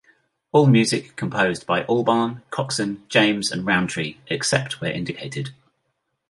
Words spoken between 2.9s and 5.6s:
James and Rowntree, except where indicated.